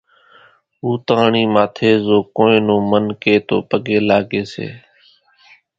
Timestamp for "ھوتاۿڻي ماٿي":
0.81-1.91